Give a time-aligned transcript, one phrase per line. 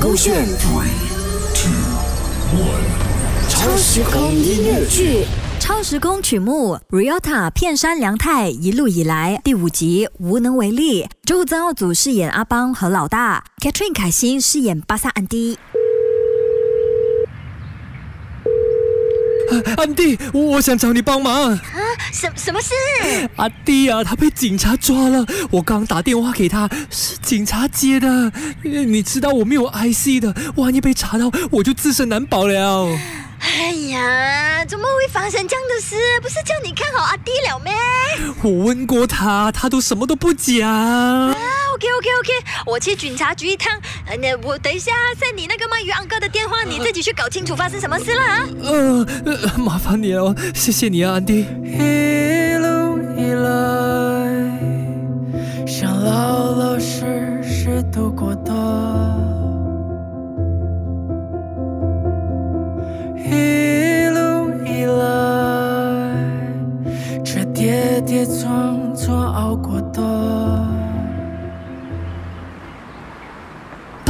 [0.00, 0.88] 勾选 Three,
[1.54, 1.70] two,
[2.58, 2.82] one.
[3.48, 5.24] 超时空音乐剧。
[5.60, 11.08] 超时空曲目《Riota 片山良太一路以来》第五集无能为力。
[11.24, 15.58] 周曾奥祖饰演阿邦和老大，Catherine 凯欣饰演巴萨安迪。
[19.76, 21.58] 安迪，我想找你帮忙。
[22.12, 22.74] 什什么事？
[23.36, 25.24] 阿弟啊，他被警察抓了。
[25.50, 28.32] 我刚打电话给他，是警察接的。
[28.62, 32.88] 你知道我没有 IC 的，万一被查到，我就自身难保了。
[33.40, 35.96] 哎呀，怎么会发生这样的事？
[36.22, 37.72] 不是叫你看好阿弟了咩？
[38.42, 40.68] 我问过他，他都什么都不讲。
[40.68, 41.34] 啊
[41.74, 42.30] ，OK OK OK，
[42.66, 43.72] 我去警察局一趟。
[44.06, 48.48] 呃，那我等一下在你那个鳗鱼昂哥的电话，你自己去搞清楚发生什么事了啊。
[48.62, 51.46] 呃，呃麻烦你了，谢谢你啊，安迪。
[51.64, 53.48] 一路以来，
[55.66, 58.52] 想老老实实度过的，
[63.16, 65.02] 一路以来，
[67.24, 70.02] 这跌跌撞撞熬过的。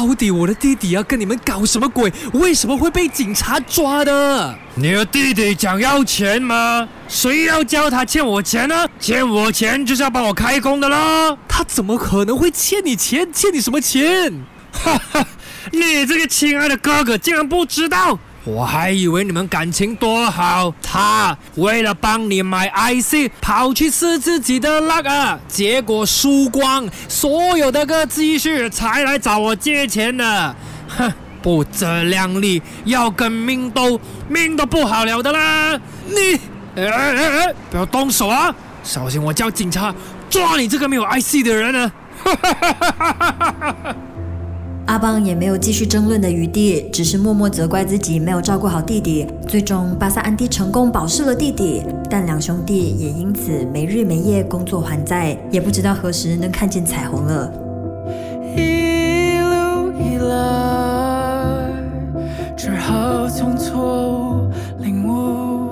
[0.00, 2.10] 到底我的弟弟要跟你们搞什么鬼？
[2.32, 4.58] 为什么会被警察抓的？
[4.74, 6.88] 你的弟弟想要钱吗？
[7.06, 8.88] 谁要叫他欠我钱呢？
[8.98, 11.36] 欠我钱就是要帮我开工的啦！
[11.46, 13.30] 他怎么可能会欠你钱？
[13.30, 14.32] 欠你什么钱？
[14.72, 15.26] 哈哈，
[15.70, 18.18] 你这个亲爱的哥哥竟然不知道！
[18.44, 30.56] 我还以为你们感情多好，他为了帮你买 IC，跑去试自己的 luck 啊，结果输光所有的个积蓄，才来找我借钱的。
[30.88, 35.78] 哼，不自量力，要跟命斗，命都不好了的啦！
[36.06, 36.40] 你，
[36.76, 38.54] 哎哎哎，不要动手啊！
[38.82, 39.94] 小心我叫警察
[40.30, 41.92] 抓你这个没有 IC 的人啊！
[42.24, 43.96] 哈哈哈哈哈哈！
[45.00, 49.26] 阿邦也没有继续争论的余地，只是默默责怪自己没有照顾好弟弟。
[49.48, 57.50] 最终，巴萨安迪成功保释了弟弟，但两兄弟也因此没日没夜工作还债，也不知道何时能看见彩虹了。
[58.54, 61.72] 一路以来，
[62.54, 65.70] 只好从错误领悟，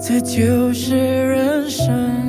[0.00, 2.21] 这就是人生。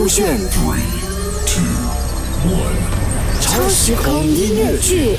[0.00, 0.80] 勾选 Three,
[1.44, 1.62] two,
[2.48, 2.74] one.
[3.38, 5.18] 超时空音乐剧。